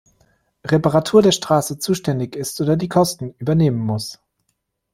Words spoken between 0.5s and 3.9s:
Reparatur der Straße zuständig ist oder die Kosten übernehmen